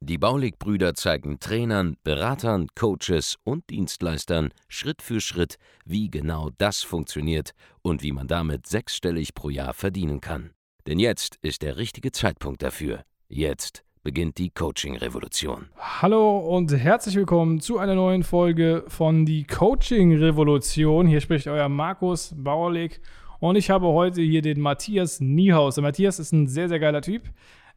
[0.00, 7.52] Die Baulig-Brüder zeigen Trainern, Beratern, Coaches und Dienstleistern Schritt für Schritt, wie genau das funktioniert
[7.82, 10.50] und wie man damit sechsstellig pro Jahr verdienen kann.
[10.86, 13.02] Denn jetzt ist der richtige Zeitpunkt dafür.
[13.28, 15.68] Jetzt beginnt die Coaching-Revolution.
[15.76, 21.06] Hallo und herzlich willkommen zu einer neuen Folge von die Coaching-Revolution.
[21.06, 23.02] Hier spricht euer Markus Bauerleg
[23.40, 25.74] und ich habe heute hier den Matthias Niehaus.
[25.74, 27.22] Der Matthias ist ein sehr, sehr geiler Typ.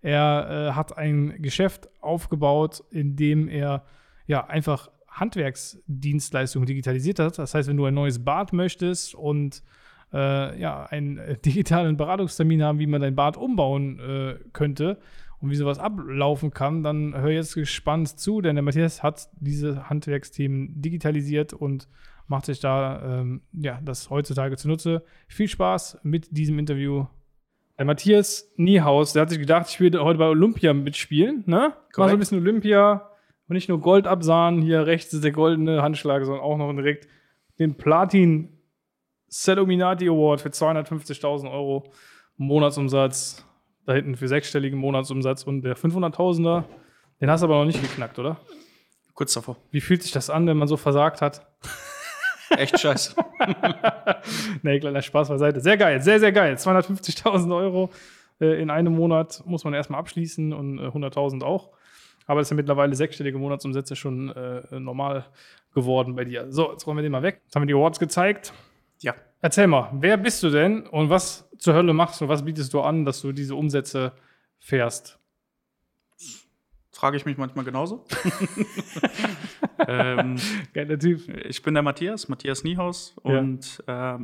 [0.01, 3.85] Er äh, hat ein Geschäft aufgebaut, in dem er
[4.25, 7.37] ja einfach Handwerksdienstleistungen digitalisiert hat.
[7.37, 9.61] Das heißt, wenn du ein neues Bad möchtest und
[10.13, 14.98] äh, ja, einen digitalen Beratungstermin haben, wie man dein Bad umbauen äh, könnte
[15.39, 19.89] und wie sowas ablaufen kann, dann hör jetzt gespannt zu, denn der Matthias hat diese
[19.89, 21.87] Handwerksthemen digitalisiert und
[22.27, 25.04] macht sich da ähm, ja, das heutzutage zunutze.
[25.27, 27.05] Viel Spaß mit diesem Interview
[27.82, 31.74] der Matthias Niehaus, der hat sich gedacht, ich will heute bei Olympia mitspielen, ne?
[31.98, 33.10] Mal so ein bisschen Olympia
[33.48, 37.07] und nicht nur Gold absahen, hier rechts ist der goldene Handschlag, sondern auch noch direkt
[37.57, 38.55] den Platin
[39.32, 41.91] Celuminati Award für 250.000 Euro
[42.38, 43.48] Monatsumsatz.
[43.88, 46.66] Da hinten für sechsstelligen Monatsumsatz und der 500.000er,
[47.20, 48.38] den hast du aber noch nicht geknackt, oder?
[49.16, 49.57] Kurz davor.
[49.71, 51.48] Wie fühlt sich das an, wenn man so versagt hat?
[52.57, 53.16] Echt scheiße.
[54.63, 55.62] nee, kleiner Spaß beiseite.
[55.62, 56.55] Sehr geil, sehr, sehr geil.
[56.55, 57.90] 250.000 Euro
[58.40, 61.70] äh, in einem Monat muss man erstmal abschließen und äh, 100.000 auch.
[62.27, 65.25] Aber das sind mittlerweile sechsstellige Monatsumsätze schon äh, normal
[65.74, 66.52] geworden bei dir.
[66.52, 67.41] So, jetzt räumen wir den mal weg.
[67.44, 68.53] Jetzt haben wir die Awards gezeigt.
[69.00, 69.16] Ja.
[69.41, 72.28] Erzähl mal, wer bist du denn und was zur Hölle machst du?
[72.28, 74.12] Was bietest du an, dass du diese Umsätze
[74.59, 75.20] fährst?
[77.01, 78.06] Frage ich mich manchmal genauso.
[79.88, 80.35] ähm,
[80.72, 81.28] Geiler Typ.
[81.45, 84.17] Ich bin der Matthias, Matthias Niehaus und ja.
[84.17, 84.19] äh,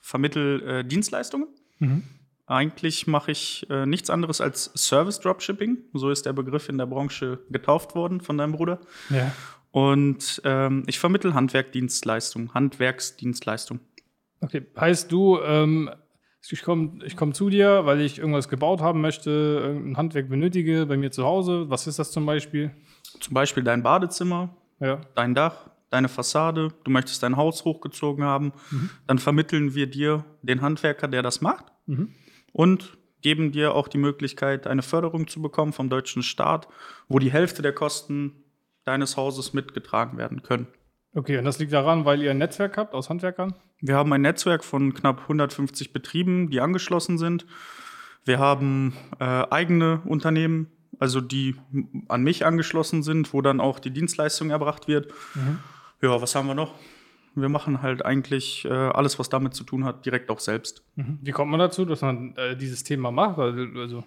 [0.00, 1.46] vermittel äh, Dienstleistungen.
[1.78, 2.02] Mhm.
[2.44, 5.78] Eigentlich mache ich äh, nichts anderes als Service Dropshipping.
[5.92, 8.80] So ist der Begriff in der Branche getauft worden von deinem Bruder.
[9.08, 9.30] Ja.
[9.70, 13.80] Und ähm, ich vermittel Handwerkdienstleistungen, Handwerksdienstleistungen.
[14.40, 15.88] Okay, heißt du, ähm,
[16.52, 20.86] ich komme ich komm zu dir, weil ich irgendwas gebaut haben möchte, irgendein Handwerk benötige
[20.86, 21.68] bei mir zu Hause.
[21.68, 22.70] Was ist das zum Beispiel?
[23.20, 25.00] Zum Beispiel dein Badezimmer, ja.
[25.14, 26.72] dein Dach, deine Fassade.
[26.84, 28.52] Du möchtest dein Haus hochgezogen haben.
[28.70, 28.90] Mhm.
[29.06, 31.66] Dann vermitteln wir dir den Handwerker, der das macht.
[31.86, 32.12] Mhm.
[32.52, 36.68] Und geben dir auch die Möglichkeit, eine Förderung zu bekommen vom deutschen Staat,
[37.08, 38.44] wo die Hälfte der Kosten
[38.84, 40.68] deines Hauses mitgetragen werden können.
[41.16, 43.54] Okay, und das liegt daran, weil ihr ein Netzwerk habt aus Handwerkern?
[43.80, 47.46] Wir haben ein Netzwerk von knapp 150 Betrieben, die angeschlossen sind.
[48.26, 51.56] Wir haben äh, eigene Unternehmen, also die
[52.08, 55.10] an mich angeschlossen sind, wo dann auch die Dienstleistung erbracht wird.
[55.34, 55.60] Mhm.
[56.02, 56.74] Ja, was haben wir noch?
[57.34, 60.84] Wir machen halt eigentlich äh, alles, was damit zu tun hat, direkt auch selbst.
[60.96, 61.18] Mhm.
[61.22, 63.38] Wie kommt man dazu, dass man äh, dieses Thema macht?
[63.38, 64.04] Also,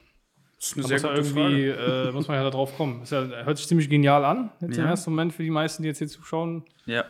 [0.60, 3.02] das ist eine sehr gute irgendwie, äh, muss man ja darauf kommen.
[3.06, 4.84] Ja, hört sich ziemlich genial an, jetzt ja.
[4.84, 6.64] im ersten Moment für die meisten, die jetzt hier zuschauen.
[6.86, 7.06] Ja.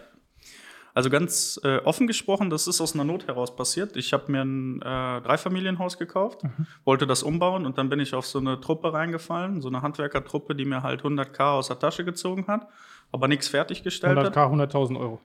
[1.00, 3.96] Also ganz äh, offen gesprochen, das ist aus einer Not heraus passiert.
[3.96, 6.68] Ich habe mir ein äh, Dreifamilienhaus gekauft, mhm.
[6.84, 10.56] wollte das umbauen und dann bin ich auf so eine Truppe reingefallen, so eine Handwerkertruppe,
[10.56, 12.68] die mir halt 100k aus der Tasche gezogen hat,
[13.14, 14.36] aber nichts fertiggestellt 100K, hat.
[14.36, 15.22] 100k, 100.000 Euro.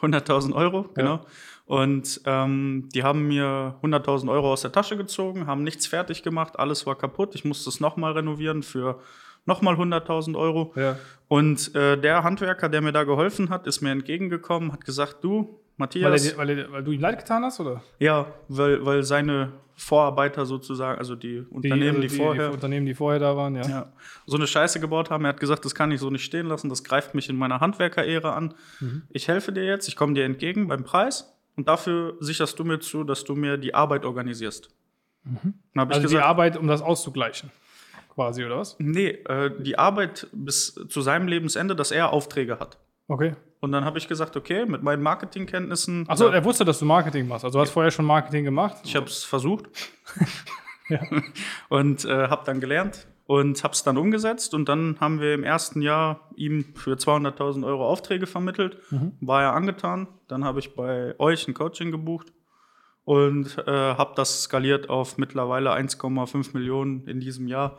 [0.00, 1.16] 100.000 Euro, genau.
[1.16, 1.26] Ja.
[1.66, 6.58] Und ähm, die haben mir 100.000 Euro aus der Tasche gezogen, haben nichts fertig gemacht,
[6.58, 7.34] alles war kaputt.
[7.34, 9.00] Ich musste es nochmal renovieren für
[9.46, 10.72] nochmal 100.000 Euro.
[10.76, 10.96] Ja.
[11.28, 15.60] Und äh, der Handwerker, der mir da geholfen hat, ist mir entgegengekommen, hat gesagt, du,
[15.76, 16.10] Matthias.
[16.10, 17.82] Weil, er, weil, er, weil, du ihm leid getan hast, oder?
[17.98, 22.48] Ja, weil, weil seine Vorarbeiter sozusagen, also die Unternehmen, die, die, die vorher.
[22.48, 23.62] Die Unternehmen, die vorher da waren, ja.
[23.62, 23.92] ja.
[24.26, 25.24] So eine Scheiße gebaut haben.
[25.24, 27.60] Er hat gesagt, das kann ich so nicht stehen lassen, das greift mich in meiner
[27.60, 28.54] Handwerker-Ehre an.
[28.80, 29.02] Mhm.
[29.08, 32.80] Ich helfe dir jetzt, ich komme dir entgegen beim Preis und dafür sicherst du mir
[32.80, 34.68] zu, dass du mir die Arbeit organisierst.
[35.24, 35.54] Mhm.
[35.74, 37.50] also gesagt, die Arbeit, um das auszugleichen
[38.14, 38.76] quasi, oder was?
[38.78, 42.78] Nee, äh, die Arbeit bis zu seinem Lebensende, dass er Aufträge hat.
[43.08, 43.34] Okay.
[43.60, 46.08] Und dann habe ich gesagt, okay, mit meinen Marketingkenntnissen.
[46.08, 47.44] Achso, er wusste, dass du Marketing machst.
[47.44, 48.76] Also du hast vorher schon Marketing gemacht.
[48.84, 49.66] Ich habe es versucht.
[50.88, 51.00] ja.
[51.68, 54.54] Und äh, habe dann gelernt und habe es dann umgesetzt.
[54.54, 58.78] Und dann haben wir im ersten Jahr ihm für 200.000 Euro Aufträge vermittelt.
[58.90, 59.12] Mhm.
[59.20, 60.08] War er angetan.
[60.26, 62.32] Dann habe ich bei euch ein Coaching gebucht
[63.04, 67.78] und äh, habe das skaliert auf mittlerweile 1,5 Millionen in diesem Jahr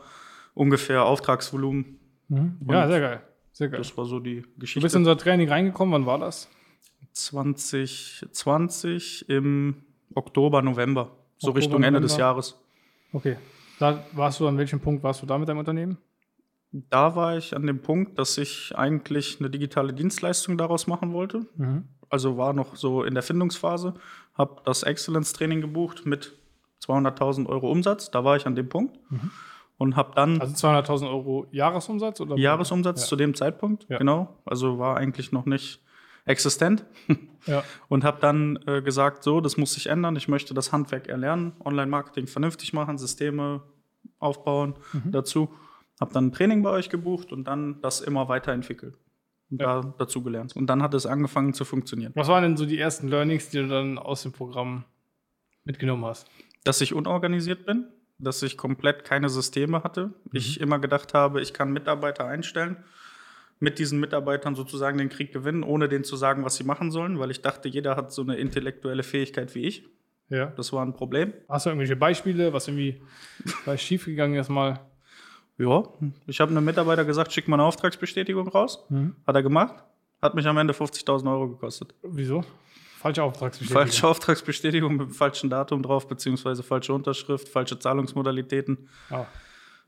[0.54, 2.00] ungefähr Auftragsvolumen.
[2.28, 2.58] Mhm.
[2.70, 3.22] Ja, sehr geil.
[3.54, 3.80] Sehr geil.
[3.80, 4.80] Das war so die Geschichte.
[4.80, 6.50] Du bist in unser Training reingekommen, wann war das?
[7.14, 9.84] 2020 im
[10.16, 11.12] Oktober, November.
[11.38, 12.28] So Oktober, Richtung Ende des November.
[12.28, 12.58] Jahres.
[13.14, 13.38] Okay.
[13.80, 15.98] Da warst du an welchem Punkt warst du da mit deinem Unternehmen?
[16.72, 21.46] Da war ich an dem Punkt, dass ich eigentlich eine digitale Dienstleistung daraus machen wollte.
[21.58, 21.84] Mhm.
[22.10, 23.96] Also war noch so in der Findungsphase,
[24.34, 26.34] habe das Excellence-Training gebucht mit
[26.82, 28.12] 200.000 Euro Umsatz.
[28.12, 28.98] Da war ich an dem Punkt
[29.82, 32.22] und habe dann Also 200.000 Euro Jahresumsatz?
[32.22, 33.08] Oder Jahresumsatz Ja.
[33.08, 33.98] zu dem Zeitpunkt, Ja.
[33.98, 34.38] genau.
[34.46, 35.82] Also war eigentlich noch nicht
[36.26, 36.86] existent
[37.48, 37.64] Ja.
[37.90, 40.16] und habe dann äh, gesagt, so, das muss sich ändern.
[40.16, 43.64] Ich möchte das Handwerk erlernen, Online-Marketing vernünftig machen, Systeme
[44.20, 45.12] aufbauen Mhm.
[45.12, 45.50] dazu.
[46.00, 48.96] Habe dann ein Training bei euch gebucht und dann das immer weiterentwickelt
[49.50, 49.82] und Ja.
[49.82, 50.56] da dazu gelernt.
[50.56, 52.12] Und dann hat es angefangen zu funktionieren.
[52.16, 54.84] Was waren denn so die ersten Learnings, die du dann aus dem Programm
[55.64, 56.28] mitgenommen hast?
[56.64, 57.88] Dass ich unorganisiert bin,
[58.22, 60.12] dass ich komplett keine Systeme hatte.
[60.32, 62.78] Ich immer gedacht habe, ich kann Mitarbeiter einstellen,
[63.60, 67.20] mit diesen Mitarbeitern sozusagen den Krieg gewinnen, ohne denen zu sagen, was sie machen sollen,
[67.20, 69.86] weil ich dachte, jeder hat so eine intellektuelle Fähigkeit wie ich.
[70.30, 70.48] Ja.
[70.48, 71.34] Das war ein Problem.
[71.50, 73.02] Hast du irgendwelche Beispiele, was irgendwie
[73.64, 74.80] vielleicht schiefgegangen ist mal?
[75.58, 75.84] Ja,
[76.26, 78.88] ich habe einem Mitarbeiter gesagt, schick mal eine Auftragsbestätigung raus.
[79.28, 79.84] Hat er gemacht.
[80.22, 81.94] Hat mich am Ende 50.000 Euro gekostet.
[82.02, 82.44] Wieso?
[83.02, 83.84] Falsche Auftragsbestätigung.
[83.84, 88.88] Falsche Auftragsbestätigung mit dem falschen Datum drauf, beziehungsweise falsche Unterschrift, falsche Zahlungsmodalitäten.
[89.10, 89.26] Ah,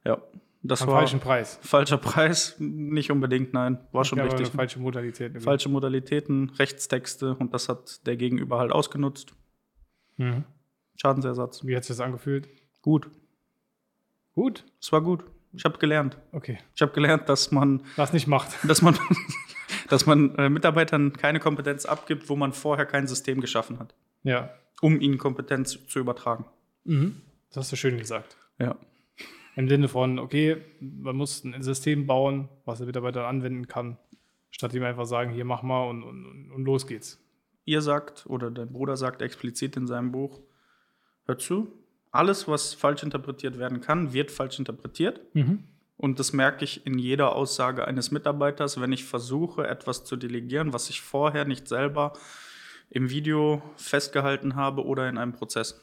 [0.04, 0.18] Ja,
[0.63, 1.60] das am war falschen Preis.
[1.62, 2.56] falscher Preis.
[2.60, 3.77] Nicht unbedingt, nein.
[3.92, 4.56] War schon Okay, aber richtig.
[4.56, 5.27] Falsche Modalität.
[5.31, 5.44] irgendwie.
[5.44, 9.33] Falsche Modalitäten, Rechtstexte und das hat der Gegenüber halt ausgenutzt.
[10.18, 10.44] Mhm.
[10.95, 11.66] Schadensersatz.
[11.66, 12.48] Wie hat sich das angefühlt?
[12.81, 13.09] Gut.
[14.36, 14.63] Gut.
[14.81, 15.24] Es war gut.
[15.54, 16.18] Ich habe gelernt.
[16.31, 16.57] Okay.
[16.75, 18.50] Ich habe gelernt, dass man Das nicht macht.
[18.68, 18.98] dass man,
[19.89, 23.94] dass man äh, Mitarbeitern keine Kompetenz abgibt, wo man vorher kein System geschaffen hat,
[24.24, 24.50] Ja.
[24.81, 26.45] um ihnen Kompetenz zu übertragen.
[26.85, 27.21] Mhm.
[27.50, 28.35] Das hast du schön gesagt.
[28.59, 28.75] Ja.
[29.56, 33.97] Im Sinne von, okay, man muss ein System bauen, was der Mitarbeiter anwenden kann,
[34.50, 37.19] statt ihm einfach sagen, hier mach mal und, und, und los geht's.
[37.65, 40.41] Ihr sagt, oder dein Bruder sagt explizit in seinem Buch,
[41.25, 41.71] hör zu,
[42.12, 45.21] alles, was falsch interpretiert werden kann, wird falsch interpretiert.
[46.03, 50.73] Und das merke ich in jeder Aussage eines Mitarbeiters, wenn ich versuche, etwas zu delegieren,
[50.73, 52.11] was ich vorher nicht selber
[52.89, 55.81] im Video festgehalten habe oder in einem Prozess.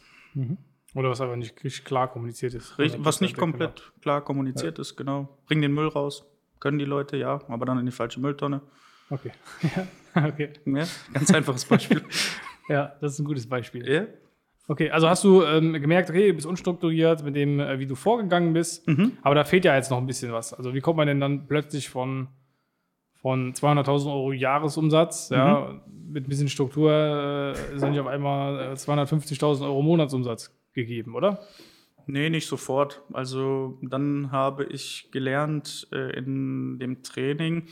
[0.95, 1.57] Oder was aber nicht
[1.87, 2.79] klar kommuniziert ist.
[2.79, 3.47] Richtig, was nicht 100% genau.
[3.47, 5.39] komplett klar kommuniziert ist, genau.
[5.47, 6.27] Bring den Müll raus.
[6.59, 8.61] Können die Leute, ja, aber dann in die falsche Mülltonne.
[9.09, 9.33] Okay.
[10.15, 10.53] Ja, okay.
[10.67, 10.85] Ja,
[11.15, 12.05] ganz einfaches Beispiel.
[12.69, 13.91] Ja, das ist ein gutes Beispiel.
[13.91, 14.07] ja.
[14.71, 17.97] Okay, also hast du ähm, gemerkt, okay, du bist unstrukturiert mit dem, äh, wie du
[17.97, 19.19] vorgegangen bist, Mhm.
[19.23, 20.55] aber da fehlt ja jetzt noch ein bisschen was.
[20.55, 22.29] Also wie kommt man denn dann plötzlich von,
[23.21, 26.13] von 200.000 Euro Jahresumsatz, ja, Mhm.
[26.13, 31.17] mit ein bisschen Struktur, äh, ist dann nicht auf einmal äh, 250.000 Euro Monatsumsatz gegeben,
[31.17, 31.41] oder?
[32.07, 33.03] Nee, nicht sofort.
[33.13, 37.65] Also dann habe ich gelernt äh, in dem Training,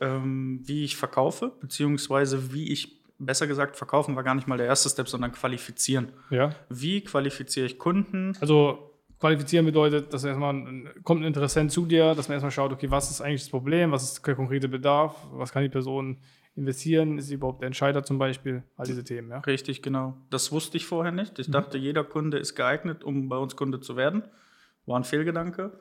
[0.00, 4.66] ähm, wie ich verkaufe, beziehungsweise wie ich, besser gesagt, verkaufen war gar nicht mal der
[4.66, 6.08] erste Step, sondern qualifizieren.
[6.30, 6.50] Ja.
[6.68, 8.36] Wie qualifiziere ich Kunden?
[8.40, 12.72] Also qualifizieren bedeutet, dass erstmal ein, kommt ein Interessent zu dir, dass man erstmal schaut,
[12.72, 16.18] okay, was ist eigentlich das Problem, was ist der konkrete Bedarf, was kann die Person
[16.54, 19.38] investieren, ist sie überhaupt der Entscheider zum Beispiel, all diese Themen, ja.
[19.40, 20.16] Richtig, genau.
[20.30, 21.38] Das wusste ich vorher nicht.
[21.38, 24.22] Ich dachte, jeder Kunde ist geeignet, um bei uns Kunde zu werden.
[24.86, 25.78] War ein Fehlgedanke.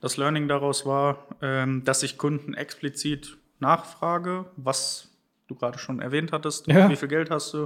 [0.00, 5.11] Das Learning daraus war, ähm, dass ich Kunden explizit nachfrage, was
[5.52, 6.66] du gerade schon erwähnt hattest.
[6.66, 6.88] Ja.
[6.88, 7.64] Wie viel Geld hast du?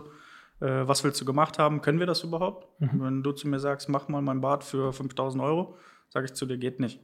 [0.60, 1.82] Äh, was willst du gemacht haben?
[1.82, 2.66] Können wir das überhaupt?
[2.78, 5.76] Wenn du zu mir sagst, mach mal mein Bad für 5000 Euro,
[6.08, 7.00] sage ich zu dir, geht nicht.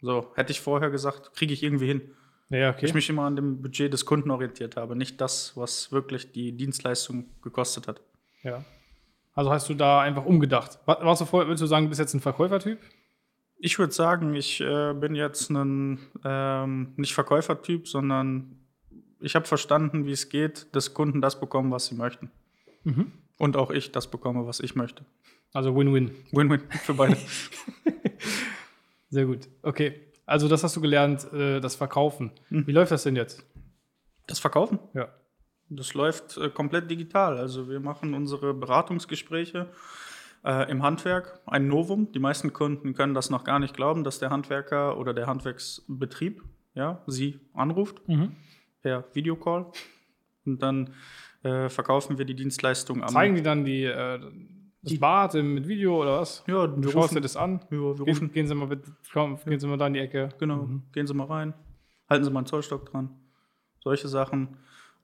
[0.00, 2.02] So, hätte ich vorher gesagt, kriege ich irgendwie hin.
[2.48, 2.86] Ja, okay.
[2.86, 6.52] Ich mich immer an dem Budget des Kunden orientiert habe, nicht das, was wirklich die
[6.56, 8.00] Dienstleistung gekostet hat.
[8.42, 8.64] Ja.
[9.34, 10.78] Also hast du da einfach umgedacht.
[10.86, 12.78] Wa- Warst du vorher, würdest du sagen, du bist jetzt ein Verkäufertyp?
[13.58, 18.60] Ich würde sagen, ich äh, bin jetzt ein ähm, nicht Verkäufertyp, sondern
[19.26, 22.30] ich habe verstanden, wie es geht, dass Kunden das bekommen, was sie möchten.
[23.38, 25.04] Und auch ich das bekomme, was ich möchte.
[25.52, 26.12] Also Win-Win.
[26.30, 27.16] Win-win für beide.
[29.10, 29.48] Sehr gut.
[29.62, 30.00] Okay.
[30.26, 32.30] Also das hast du gelernt, äh, das Verkaufen.
[32.50, 32.66] Mhm.
[32.66, 33.44] Wie läuft das denn jetzt?
[34.26, 34.78] Das Verkaufen?
[34.94, 35.08] Ja.
[35.68, 37.38] Das läuft äh, komplett digital.
[37.38, 39.70] Also wir machen unsere Beratungsgespräche
[40.44, 42.12] äh, im Handwerk, ein Novum.
[42.12, 46.42] Die meisten Kunden können das noch gar nicht glauben, dass der Handwerker oder der Handwerksbetrieb
[46.74, 48.00] ja, sie anruft
[48.86, 49.66] per Videocall.
[50.44, 50.94] Und dann
[51.42, 54.20] äh, verkaufen wir die Dienstleistung am Zeigen die dann die, äh,
[54.82, 56.44] das Bad mit Video oder was?
[56.46, 57.60] Ja, Du wir schaust dir rufen, das an?
[57.64, 59.98] ja, wir Gehen, rufen gehen Sie mal bitte, komm, gehen Sie mal da in die
[60.00, 60.28] Ecke.
[60.38, 61.52] Genau, gehen Sie mal rein,
[62.08, 63.10] halten Sie mal einen Zollstock dran,
[63.82, 64.56] solche Sachen.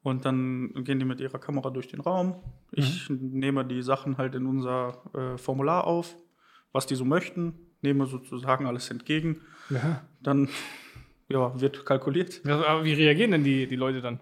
[0.04, 2.36] Und dann gehen die mit ihrer Kamera durch den Raum.
[2.70, 6.16] Ich nehme die Sachen halt in unser äh, Formular auf,
[6.72, 9.40] was die so möchten, nehme sozusagen alles entgegen.
[9.70, 10.02] Ja.
[10.20, 10.48] Dann
[11.28, 12.40] ja, wird kalkuliert.
[12.46, 14.20] Aber wie reagieren denn die, die Leute dann?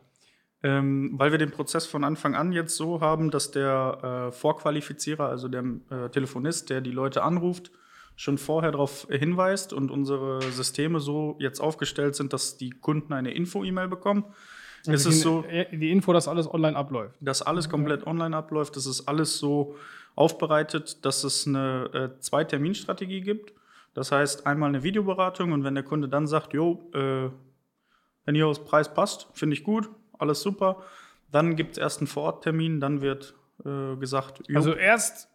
[0.63, 5.27] Ähm, weil wir den Prozess von Anfang an jetzt so haben, dass der äh, Vorqualifizierer,
[5.27, 7.71] also der äh, Telefonist, der die Leute anruft,
[8.15, 13.33] schon vorher darauf hinweist und unsere Systeme so jetzt aufgestellt sind, dass die Kunden eine
[13.33, 14.25] Info-E-Mail bekommen.
[14.87, 17.15] Also ist die, es so, die Info, dass alles online abläuft.
[17.21, 19.77] dass alles komplett online abläuft, dass es alles so
[20.15, 23.55] aufbereitet, dass es eine äh, Zwei-Termin-Strategie gibt.
[23.95, 27.31] Das heißt, einmal eine Videoberatung und wenn der Kunde dann sagt, jo, äh,
[28.25, 30.83] wenn hier aus Preis passt, finde ich gut, alles super,
[31.31, 35.29] dann gibt es erst einen Vororttermin, dann wird äh, gesagt, jo, Also erst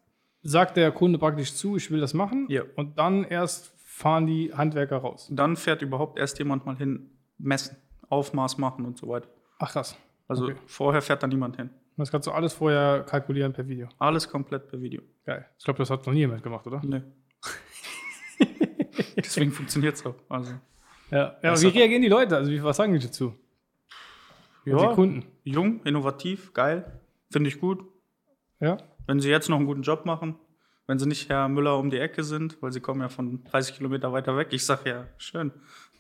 [0.44, 2.46] sagt der Kunde praktisch zu, ich will das machen.
[2.50, 2.64] Ja.
[2.76, 5.28] Und dann erst fahren die Handwerker raus.
[5.32, 7.78] dann fährt überhaupt erst jemand mal hin, messen,
[8.10, 9.28] Aufmaß machen und so weiter.
[9.60, 9.98] Ach krass.
[10.28, 10.56] Also Okay.
[10.66, 11.70] vorher fährt da niemand hin.
[11.98, 13.88] Das kannst du alles vorher kalkulieren per Video.
[14.00, 15.02] Alles komplett per Video.
[15.26, 15.46] Geil.
[15.58, 16.82] Ich glaube, das hat noch nie jemand gemacht, oder?
[16.84, 17.02] Nee.
[19.16, 20.16] Deswegen funktioniert es auch.
[20.30, 20.54] Also,
[21.12, 21.36] Ja.
[21.42, 22.36] ja wie reagieren die Leute?
[22.36, 23.34] Also, was sagen die dazu?
[24.66, 25.26] die Kunden.
[25.44, 27.86] jung, innovativ, geil, finde ich gut.
[28.60, 28.78] Ja.
[29.06, 30.36] Wenn sie jetzt noch einen guten Job machen,
[30.88, 33.76] wenn sie nicht Herr Müller um die Ecke sind, weil sie kommen ja von 30
[33.76, 34.48] Kilometer weiter weg.
[34.52, 35.52] Ich sage ja, schön.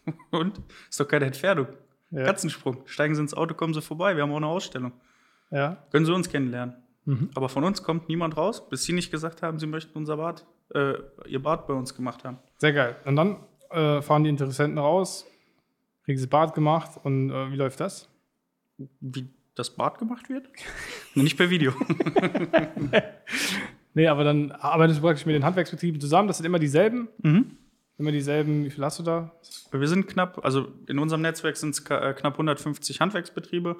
[0.31, 0.61] Und?
[0.89, 1.67] Ist doch keine Entfernung.
[2.11, 2.23] Ja.
[2.23, 2.83] Katzensprung.
[2.85, 4.15] Steigen sie ins Auto, kommen sie vorbei.
[4.15, 4.93] Wir haben auch eine Ausstellung.
[5.51, 5.83] Ja.
[5.91, 6.75] Können sie uns kennenlernen.
[7.05, 7.29] Mhm.
[7.35, 10.45] Aber von uns kommt niemand raus, bis sie nicht gesagt haben, sie möchten unser Bad,
[10.73, 10.93] äh,
[11.27, 12.39] ihr Bad bei uns gemacht haben.
[12.57, 12.95] Sehr geil.
[13.05, 13.37] Und dann
[13.71, 15.25] äh, fahren die Interessenten raus,
[16.03, 18.09] kriegen sie Bad gemacht und äh, wie läuft das?
[18.99, 20.49] Wie das Bad gemacht wird?
[21.15, 21.73] Nicht per Video.
[23.97, 26.27] Nee, aber dann arbeitest du praktisch mit den Handwerksbetrieben zusammen.
[26.27, 27.07] Das sind immer dieselben.
[27.97, 28.65] Immer dieselben.
[28.65, 29.31] Wie viel hast du da?
[29.71, 33.77] Wir sind knapp, also in unserem Netzwerk sind es äh, knapp 150 Handwerksbetriebe,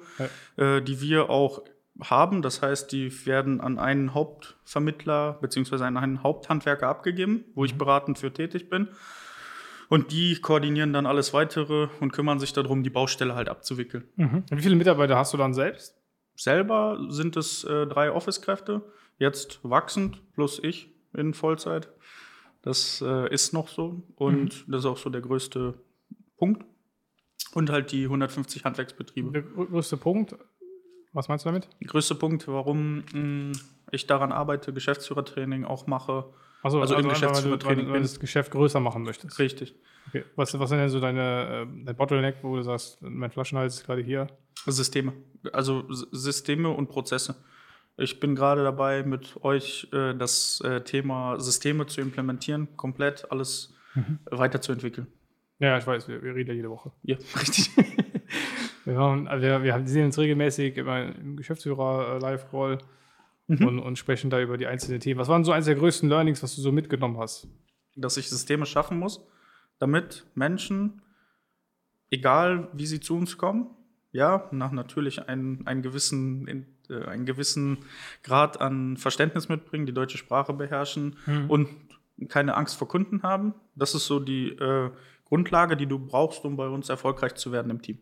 [0.56, 1.62] äh, die wir auch
[2.00, 2.42] haben.
[2.42, 5.84] Das heißt, die werden an einen Hauptvermittler bzw.
[5.84, 8.88] an einen Haupthandwerker abgegeben, wo ich beratend für tätig bin.
[9.88, 14.04] Und die koordinieren dann alles weitere und kümmern sich darum, die Baustelle halt abzuwickeln.
[14.50, 15.96] Und wie viele Mitarbeiter hast du dann selbst?
[16.34, 18.82] Selber sind es äh, drei Office-Kräfte,
[19.18, 21.88] jetzt wachsend, plus ich in Vollzeit.
[22.62, 25.74] Das äh, ist noch so und das ist auch so der größte
[26.36, 26.64] Punkt.
[27.54, 29.30] Und halt die 150 Handwerksbetriebe.
[29.30, 30.34] Der grö- größte Punkt.
[31.16, 31.68] Was meinst du damit?
[31.80, 33.52] Der größte Punkt, warum mh,
[33.90, 36.26] ich daran arbeite, Geschäftsführertraining auch mache.
[36.62, 39.38] Achso, Also im einfach, weil du, Geschäftsführertraining weil du das Geschäft größer machen möchtest.
[39.38, 39.74] Richtig.
[40.08, 40.24] Okay.
[40.36, 43.86] Was, was sind denn so deine äh, dein Bottleneck, wo du sagst, mein Flaschenhals ist
[43.86, 44.26] gerade hier?
[44.66, 45.14] Systeme.
[45.52, 47.36] Also Systeme und Prozesse.
[47.96, 53.74] Ich bin gerade dabei, mit euch äh, das äh, Thema Systeme zu implementieren, komplett alles
[54.30, 55.06] weiterzuentwickeln.
[55.58, 56.92] Ja, ich weiß, wir, wir reden ja jede Woche.
[57.02, 57.70] Ja, richtig.
[58.86, 62.78] Wir, haben, also wir, wir haben- sehen uns regelmäßig immer im Geschäftsführer-Live-Call
[63.48, 65.20] und, und sprechen da über die einzelnen Themen.
[65.20, 67.46] Was waren so eines der größten Learnings, was du so mitgenommen hast?
[67.94, 69.24] Dass ich Systeme schaffen muss,
[69.78, 71.02] damit Menschen,
[72.10, 73.70] egal wie sie zu uns kommen,
[74.12, 77.78] ja, nach natürlich einen, einen, gewissen, äh, einen gewissen
[78.22, 81.16] Grad an Verständnis mitbringen, die deutsche Sprache beherrschen
[81.48, 81.68] und
[82.28, 83.54] keine Angst vor Kunden haben.
[83.74, 84.90] Das ist so die äh,
[85.26, 87.98] Grundlage, die du brauchst, um bei uns erfolgreich zu werden im Team.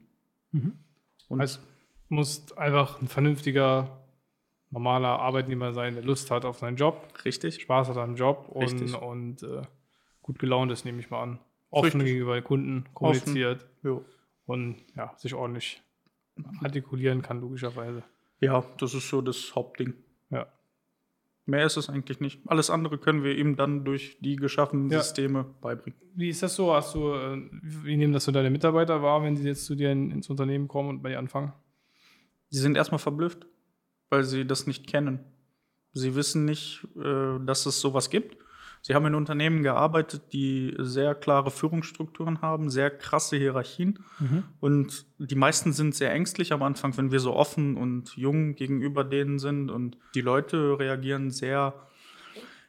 [1.29, 1.61] Und Also,
[2.09, 4.05] du musst einfach ein vernünftiger,
[4.71, 8.63] normaler Arbeitnehmer sein, der Lust hat auf seinen Job, richtig, Spaß hat am Job und,
[8.63, 8.95] Richtig.
[8.95, 9.63] und äh,
[10.23, 11.39] gut gelaunt ist, nehme ich mal an.
[11.71, 12.05] Offen Richtig.
[12.05, 13.67] gegenüber den Kunden, kommuniziert
[14.47, 15.83] und ja, sich ordentlich
[16.63, 18.03] artikulieren kann, logischerweise.
[18.41, 19.95] Ja, das ist so das Hauptding.
[21.47, 22.41] Mehr ist es eigentlich nicht.
[22.47, 25.03] Alles andere können wir ihm dann durch die geschaffenen Ja.
[25.03, 26.01] Systeme beibringen.
[26.15, 26.73] Wie ist das so?
[26.73, 29.93] Hast du, äh, wie nehmen das so deine Mitarbeiter wahr, wenn sie jetzt zu dir
[29.93, 31.53] in, ins Unternehmen kommen und bei dir anfangen?
[32.49, 33.47] Sie sind erstmal verblüfft,
[34.09, 35.21] weil sie das nicht kennen.
[35.93, 38.37] Sie wissen nicht, äh, dass es sowas gibt.
[38.87, 43.99] Sie haben in Unternehmen gearbeitet, die sehr klare Führungsstrukturen haben, sehr krasse Hierarchien.
[44.61, 49.03] Und die meisten sind sehr ängstlich am Anfang, wenn wir so offen und jung gegenüber
[49.03, 49.71] denen sind.
[49.71, 51.73] Und die Leute reagieren sehr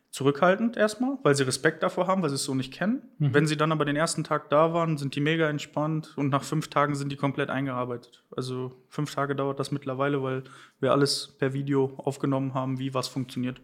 [0.10, 3.02] zurückhaltend erstmal, weil sie Respekt davor haben, weil sie es so nicht kennen.
[3.34, 6.44] Wenn sie dann aber den ersten Tag da waren, sind die mega entspannt und nach
[6.44, 8.24] fünf Tagen sind die komplett eingearbeitet.
[8.34, 10.46] Also fünf Tage dauert das mittlerweile, weil
[10.80, 13.60] wir alles per Video aufgenommen haben, wie was funktioniert.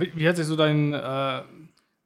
[0.00, 1.42] Wie, wie hat sich so dein, äh,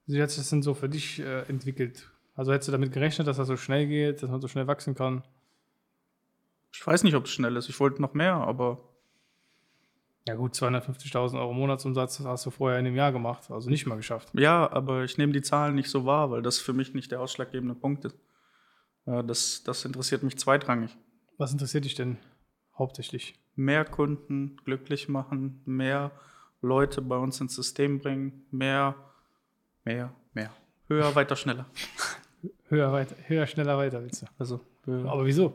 [0.07, 2.11] wie hat sich das denn so für dich äh, entwickelt?
[2.35, 4.95] Also hättest du damit gerechnet, dass das so schnell geht, dass man so schnell wachsen
[4.95, 5.23] kann?
[6.73, 7.69] Ich weiß nicht, ob es schnell ist.
[7.69, 8.79] Ich wollte noch mehr, aber
[10.27, 13.97] Ja gut, 250.000 Euro Monatsumsatz hast du vorher in einem Jahr gemacht, also nicht mal
[13.97, 14.31] geschafft.
[14.35, 17.21] ja, aber ich nehme die Zahlen nicht so wahr, weil das für mich nicht der
[17.21, 18.17] ausschlaggebende Punkt ist.
[19.07, 20.97] Äh, Das, das interessiert mich zweitrangig.
[21.39, 22.19] Was interessiert dich denn
[22.79, 23.35] hauptsächlich?
[23.55, 26.13] Mehr Kunden glücklich machen, mehr
[26.63, 28.95] Leute bei uns ins System bringen, mehr,
[29.85, 30.51] mehr, mehr.
[30.89, 31.67] Höher, weiter, schneller.
[32.69, 34.27] Höher, weiter, höher, schneller, weiter, willst du?
[34.39, 35.55] Also, wir, Aber wieso?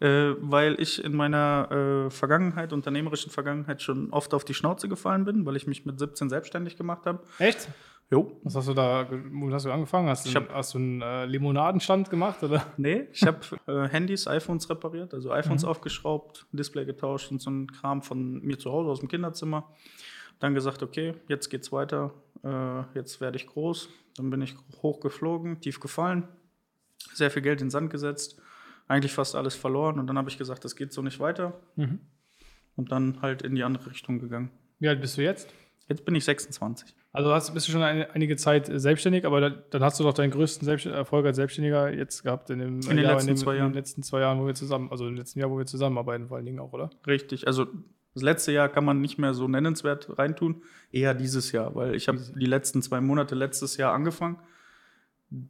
[0.00, 5.24] äh, weil ich in meiner äh, Vergangenheit, unternehmerischen Vergangenheit, schon oft auf die Schnauze gefallen
[5.24, 7.22] bin, weil ich mich mit 17 selbstständig gemacht habe.
[7.38, 7.68] Echt?
[8.10, 8.38] Jo.
[8.44, 10.08] Was hast du da, wo hast du angefangen?
[10.08, 12.64] Hast du, Ich hab- hast du einen äh, Limonadenstand gemacht oder?
[12.76, 17.66] Nee, ich habe äh, Handys, iPhones repariert, also iPhones aufgeschraubt, Display getauscht und so ein
[17.72, 19.68] Kram von mir zu Hause aus dem Kinderzimmer.
[20.38, 22.12] Dann gesagt, okay, jetzt geht's weiter,
[22.44, 23.88] äh, jetzt werde ich groß.
[24.16, 26.28] Dann bin ich hochgeflogen, tief gefallen,
[27.14, 28.40] sehr viel Geld in den Sand gesetzt,
[28.86, 31.98] eigentlich fast alles verloren und dann habe ich gesagt, das geht so nicht weiter Mhm.
[32.76, 34.50] und dann halt in die andere Richtung gegangen.
[34.78, 35.48] Wie alt bist du jetzt?
[35.88, 36.94] Jetzt bin ich 26.
[37.12, 40.14] Also hast, bist du schon eine, einige Zeit selbstständig, aber da, dann hast du doch
[40.14, 43.36] deinen größten Selbst Erfolg als Selbstständiger jetzt gehabt in, dem, In den letzten in, dem,
[43.36, 43.72] zwei in Jahren.
[43.72, 46.38] den letzten zwei Jahren, wo wir zusammen, also im letzten Jahr, wo wir zusammenarbeiten, vor
[46.38, 46.90] allen Dingen auch, oder?
[47.06, 47.66] Richtig, also
[48.14, 52.08] das letzte Jahr kann man nicht mehr so nennenswert reintun, eher dieses Jahr, weil ich
[52.08, 54.38] habe die letzten zwei Monate letztes Jahr angefangen.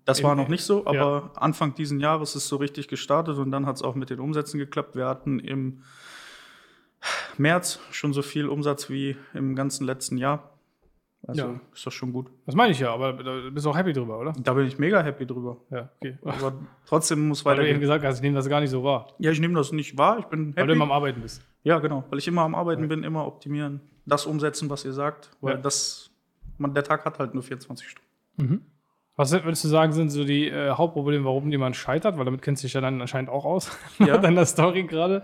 [0.05, 1.41] Das war noch nicht so, aber ja.
[1.41, 4.59] Anfang diesen Jahres ist so richtig gestartet und dann hat es auch mit den Umsätzen
[4.59, 4.97] geklappt.
[4.97, 5.83] Wir hatten im
[7.39, 10.51] März schon so viel Umsatz wie im ganzen letzten Jahr.
[11.27, 11.61] Also Ja.
[11.73, 12.27] ist das schon gut.
[12.45, 14.35] Das meine ich ja, aber da bist du auch happy drüber, oder?
[14.39, 15.57] Da bin ich mega happy drüber.
[15.71, 16.19] Ja, okay.
[16.23, 16.53] Aber
[16.87, 19.31] trotzdem muss Weil du eben gesagt hast, ich nehme das gar nicht so wahr, Ja,
[19.31, 20.19] ich nehme das nicht wahr.
[20.19, 20.73] Ich bin weil du happy.
[20.73, 21.43] immer am Arbeiten bist.
[21.63, 25.31] Ja, genau, weil ich immer am Arbeiten bin, immer optimieren, das umsetzen, was ihr sagt,
[25.41, 25.61] weil Ja.
[25.61, 26.11] das,
[26.59, 28.67] man, der Tag hat halt nur 24 Stunden.
[29.17, 32.19] Was sind- würdest du sagen, sind so die äh, Hauptprobleme, warum jemand scheitert?
[32.19, 34.19] Weil damit kennst du dich ja dann anscheinend auch aus, Ja.
[34.19, 35.23] deiner Story gerade.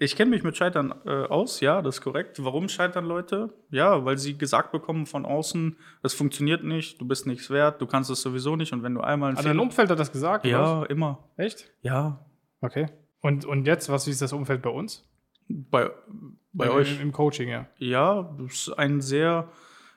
[0.00, 2.42] Ich kenne mich mit Scheitern äh, aus, ja, das ist korrekt.
[2.44, 3.52] Warum scheitern Leute?
[3.70, 7.86] Ja, weil sie gesagt bekommen von außen, es funktioniert nicht, du bist nichts wert, du
[7.86, 10.46] kannst es sowieso nicht und wenn du einmal Also dein Umfeld hat das gesagt?
[10.46, 11.18] Ja, immer.
[11.36, 11.46] was?
[11.46, 11.70] Echt?
[11.82, 12.24] Ja.
[12.60, 12.86] Okay.
[13.22, 15.04] Und, und jetzt, was ist das Umfeld bei uns?
[15.48, 15.90] Bei,
[16.52, 17.00] bei Im- euch.
[17.00, 17.66] Im Coaching, ja.
[17.78, 19.48] Ja, das ist ein sehr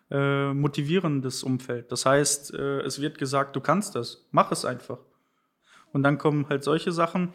[0.09, 1.91] äh, motivierendes Umfeld.
[1.91, 4.97] Das heißt, äh, es wird gesagt, du kannst das, mach es einfach.
[5.93, 7.33] Und dann kommen halt solche Sachen,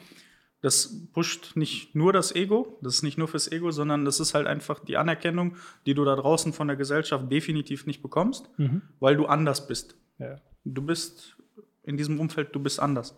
[0.67, 4.35] das pusht nicht nur das Ego, das ist nicht nur fürs Ego, sondern das ist
[4.35, 5.55] halt einfach die Anerkennung,
[5.87, 8.51] die du da draußen von der Gesellschaft definitiv nicht bekommst,
[8.99, 9.95] weil du anders bist.
[10.19, 10.41] ja.
[10.65, 11.37] Du bist
[11.85, 13.17] in diesem Umfeld, du bist anders.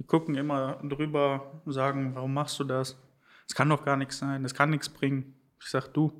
[0.00, 2.96] Die gucken immer drüber, sagen, warum machst du das?
[3.46, 5.36] Es kann doch gar nichts sein, es kann nichts bringen.
[5.60, 6.10] Ich sag, du,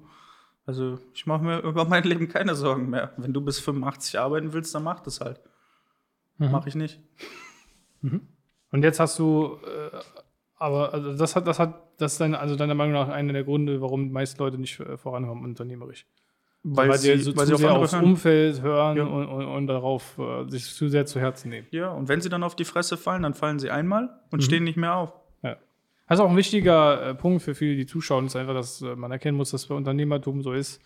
[0.67, 3.13] also ich mache mir über mein Leben keine Sorgen mehr.
[3.17, 5.41] Wenn du bis 85 arbeiten willst, dann mach das halt.
[6.39, 7.01] Mach ich nicht.
[8.71, 9.99] Und jetzt hast du, äh,
[10.57, 13.45] aber also das hat, das hat, das ist deine, also deiner Meinung nach einer der
[13.45, 16.07] Gründe, warum die meisten Leute nicht äh, vorankommen unternehmerisch.
[16.67, 18.05] Weil, sie, so weil zu sie auf sehr aufs hören.
[18.05, 19.05] Umfeld hören Ja.
[19.05, 21.67] und, und, und darauf äh, sich zu sehr zu Herzen nehmen.
[21.73, 24.65] Ja, und wenn sie dann auf die Fresse fallen, dann fallen sie einmal und stehen
[24.65, 25.13] nicht mehr auf.
[25.43, 25.57] Ja.
[26.09, 28.97] Das ist auch ein wichtiger äh, Punkt für viele, die zuschauen, ist einfach, dass äh,
[28.97, 30.81] man erkennen muss, dass bei Unternehmertum so ist.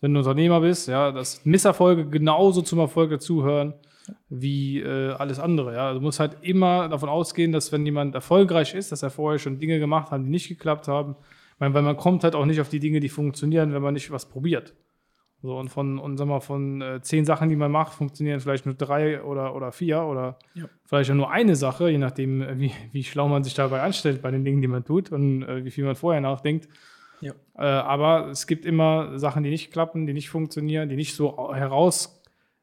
[0.00, 3.74] Wenn du Unternehmer bist, ja, dass Misserfolge genauso zum Erfolg dazugehören
[4.28, 5.74] wie äh, alles andere.
[5.74, 5.92] Ja.
[5.92, 9.58] Du musst halt immer davon ausgehen, dass wenn jemand erfolgreich ist, dass er vorher schon
[9.58, 11.16] Dinge gemacht hat, die nicht geklappt haben.
[11.54, 13.94] Ich meine, weil man kommt halt auch nicht auf die Dinge, die funktionieren, wenn man
[13.94, 14.74] nicht was probiert.
[15.42, 18.66] So, und von, und sag mal, von äh, zehn Sachen, die man macht, funktionieren vielleicht
[18.66, 20.64] nur drei oder, oder vier oder Ja.
[20.84, 24.22] vielleicht auch nur eine Sache, je nachdem, äh, wie, wie schlau man sich dabei anstellt
[24.22, 26.68] bei den Dingen, die man tut und äh, wie viel man vorher nachdenkt.
[27.20, 27.32] Ja.
[27.56, 31.54] Äh, aber es gibt immer Sachen, die nicht klappen, die nicht funktionieren, die nicht so
[31.54, 32.15] heraus,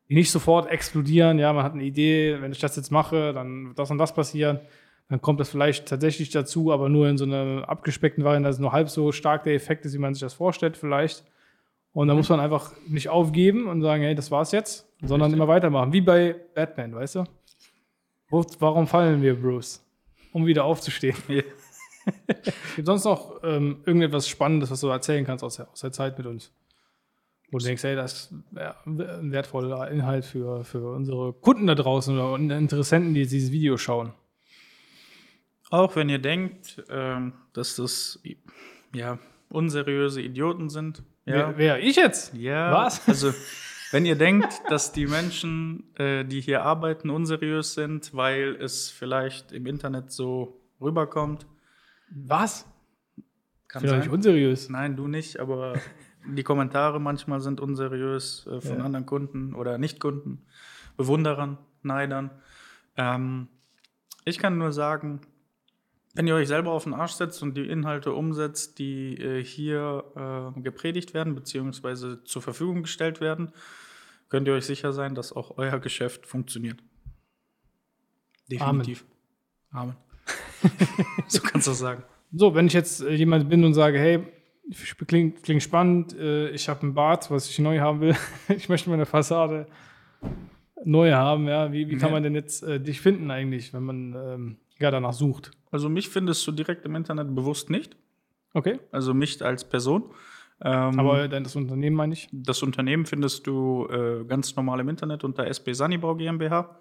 [0.09, 1.39] die nicht sofort explodieren.
[1.39, 4.13] Ja, man hat eine Idee, wenn ich das jetzt mache, dann wird das und das
[4.13, 4.59] passieren.
[5.09, 8.61] Dann kommt das vielleicht tatsächlich dazu, aber nur in so einer abgespeckten Variante, dass es
[8.61, 11.23] nur halb so stark der Effekt ist, wie man sich das vorstellt, vielleicht.
[11.93, 15.47] Und da muss man einfach nicht aufgeben und sagen, hey, das war's jetzt, sondern immer
[15.47, 15.93] weitermachen.
[15.93, 17.23] Wie bei Batman, weißt du?
[18.31, 19.85] Warum fallen wir, Bruce?
[20.31, 21.15] Um wieder aufzustehen.
[21.27, 21.43] Ja.
[22.75, 26.17] Gibt sonst noch ähm, irgendetwas Spannendes, was du erzählen kannst aus der, aus der Zeit
[26.17, 26.51] mit uns?
[27.53, 32.17] Wo du denkst, hey, das wäre ein wertvoller Inhalt für, für unsere Kunden da draußen
[32.17, 34.11] oder Interessenten, die jetzt dieses Video schauen.
[35.69, 38.19] Auch wenn ihr denkt, ähm, dass das
[38.95, 41.03] ja, unseriöse Idioten sind.
[41.25, 42.33] Ja, Wer, wer ich jetzt?
[42.33, 43.07] Ja, Was?
[43.07, 43.31] Also,
[43.91, 49.51] wenn ihr denkt, dass die Menschen, äh, die hier arbeiten, unseriös sind, weil es vielleicht
[49.51, 51.45] im Internet so rüberkommt,
[52.09, 52.65] Was?
[53.67, 54.09] kann nicht sein.
[54.09, 54.69] unseriös.
[54.69, 55.75] Nein, du nicht, aber
[56.25, 58.83] die Kommentare manchmal sind unseriös äh, von Ja.
[58.83, 60.45] anderen Kunden oder Nicht-Kunden,
[60.97, 62.31] Bewunderern, Neidern.
[62.97, 63.47] Ähm,
[64.25, 65.21] ich kann nur sagen,
[66.15, 70.53] wenn ihr euch selber auf den Arsch setzt und die Inhalte umsetzt, die äh, hier
[70.55, 73.51] äh, gepredigt werden, beziehungsweise zur Verfügung gestellt werden,
[74.29, 76.83] könnt ihr euch sicher sein, dass auch euer Geschäft funktioniert.
[78.49, 79.05] Definitiv.
[79.71, 79.95] Amen.
[81.27, 82.03] so kannst du das sagen.
[82.31, 84.25] So, wenn ich jetzt äh, jemand bin und sage, hey,
[85.07, 88.15] klingt, klingt spannend, äh, ich habe ein Bad, was ich neu haben will,
[88.49, 89.67] ich möchte meine Fassade
[90.85, 94.15] neu haben, ja, wie, wie kann man denn jetzt äh, dich finden eigentlich, wenn man
[94.15, 95.51] ähm, ja, danach sucht?
[95.71, 97.95] Also mich findest du direkt im Internet bewusst nicht.
[98.53, 98.79] Okay.
[98.91, 100.03] Also mich als Person.
[100.61, 102.29] Ähm, Aber dann das Unternehmen meine ich?
[102.31, 106.79] Das Unternehmen findest du äh, ganz normal im Internet unter SB Sannibau GmbH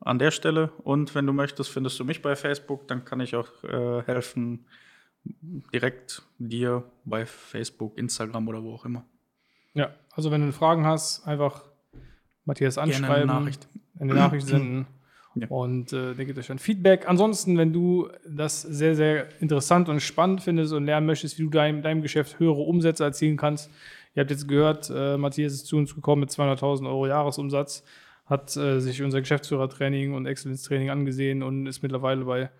[0.00, 0.72] an der Stelle.
[0.82, 2.88] Und wenn du möchtest, findest du mich bei Facebook.
[2.88, 4.66] Dann kann ich auch äh, helfen,
[5.24, 9.04] direkt dir bei Facebook, Instagram oder wo auch immer.
[9.74, 11.64] Ja, also wenn du Fragen hast, einfach
[12.44, 14.86] Matthias anschreiben, eine Nachricht, eine Nachricht senden.
[15.34, 15.46] Ja.
[15.48, 17.08] Und äh, der gibt euch dann Feedback.
[17.08, 21.50] Ansonsten, wenn du das sehr, sehr interessant und spannend findest und lernen möchtest, wie du
[21.50, 23.70] dein, deinem Geschäft höhere Umsätze erzielen kannst,
[24.14, 27.84] ihr habt jetzt gehört, äh, Matthias ist zu uns gekommen mit 200.000 Euro Jahresumsatz,
[28.26, 32.50] hat äh, sich unser Geschäftsführertraining und Exzellenz-Training angesehen und ist mittlerweile bei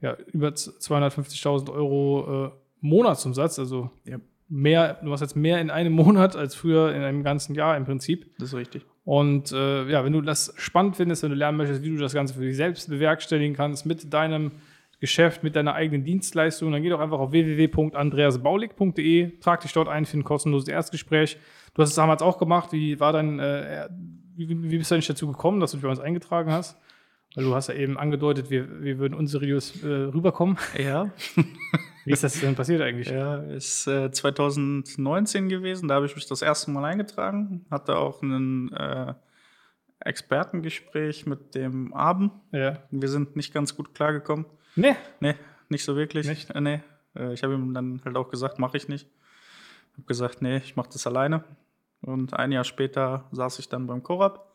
[0.00, 4.18] ja, über 250.000 Euro äh, Monatsumsatz, also ja.
[4.48, 7.84] mehr, du hast jetzt mehr in einem Monat als früher in einem ganzen Jahr im
[7.84, 8.36] Prinzip.
[8.38, 8.84] Das ist richtig.
[9.04, 12.12] Und äh, ja, wenn du das spannend findest, wenn du lernen möchtest, wie du das
[12.12, 14.52] Ganze für dich selbst bewerkstelligen kannst mit deinem
[14.98, 20.06] Geschäft, mit deiner eigenen Dienstleistung, dann geh doch einfach auf www.andreasbaulig.de, trag dich dort ein
[20.06, 21.38] für ein kostenloses Erstgespräch.
[21.74, 22.72] Du hast es damals auch gemacht.
[22.72, 23.88] Wie war dein, äh,
[24.34, 26.78] wie, wie bist du eigentlich dazu gekommen, dass du dich bei uns eingetragen hast?
[27.36, 30.56] Weil du hast ja eben angedeutet, wir, wir würden unseriös äh, rüberkommen.
[30.76, 31.12] Ja.
[32.06, 33.10] Wie ist das denn passiert eigentlich?
[33.10, 35.86] Ja, ist äh, 2019 gewesen.
[35.86, 37.66] Da habe ich mich das erste Mal eingetragen.
[37.70, 39.12] Hatte auch ein äh,
[40.00, 42.32] Expertengespräch mit dem Abend.
[42.52, 42.78] Ja.
[42.90, 44.46] Wir sind nicht ganz gut klargekommen.
[44.74, 44.96] Nee.
[45.20, 45.34] Nee,
[45.68, 46.26] nicht so wirklich.
[46.26, 46.50] Nicht?
[46.52, 46.80] Äh, nee.
[47.14, 49.08] Äh, ich habe ihm dann halt auch gesagt, mache ich nicht.
[49.90, 51.44] Ich habe gesagt, nee, ich mache das alleine.
[52.00, 54.45] Und ein Jahr später saß ich dann beim Korab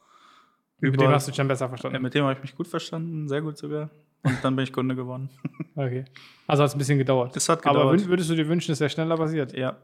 [0.89, 1.95] mit dem hast du dich dann besser verstanden?
[1.95, 3.89] Ja, mit dem habe ich mich gut verstanden, sehr gut sogar.
[4.23, 5.29] Und dann bin ich Kunde geworden.
[5.75, 6.05] okay.
[6.47, 7.35] Also hat es ein bisschen gedauert.
[7.35, 7.99] Das hat gedauert.
[7.99, 9.53] Aber würdest du dir wünschen, dass er schneller passiert?
[9.53, 9.77] Ja.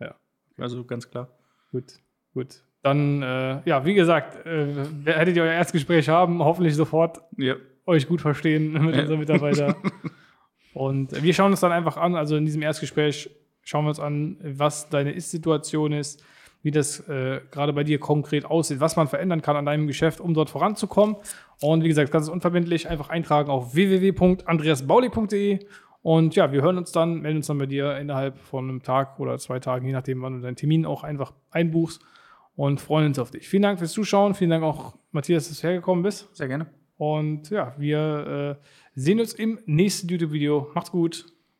[0.00, 0.14] Ja.
[0.58, 1.28] Also ganz klar.
[1.70, 1.94] Gut,
[2.32, 2.62] gut.
[2.82, 4.66] Dann, äh, ja, wie gesagt, äh,
[5.06, 7.56] hättet ihr euer Erstgespräch haben, hoffentlich sofort ja.
[7.86, 9.00] euch gut verstehen mit ja.
[9.02, 9.76] unserem Mitarbeiter.
[10.74, 13.30] Und wir schauen uns dann einfach an, also in diesem Erstgespräch
[13.62, 16.22] schauen wir uns an, was deine Ist-Situation ist,
[16.64, 20.18] wie das äh, gerade bei dir konkret aussieht, was man verändern kann an deinem Geschäft,
[20.20, 21.16] um dort voranzukommen.
[21.60, 25.58] Und wie gesagt, ganz unverbindlich einfach eintragen auf www.andreasbaulig.de.
[26.00, 29.20] Und ja, wir hören uns dann, melden uns dann bei dir innerhalb von einem Tag
[29.20, 32.02] oder zwei Tagen, je nachdem, wann du deinen Termin auch einfach einbuchst
[32.56, 33.46] und freuen uns auf dich.
[33.46, 34.34] Vielen Dank fürs Zuschauen.
[34.34, 36.34] Vielen Dank auch, Matthias, dass du hergekommen bist.
[36.34, 36.66] Sehr gerne.
[36.96, 40.70] Und ja, wir äh, sehen uns im nächsten YouTube-Video.
[40.74, 41.33] Macht's gut.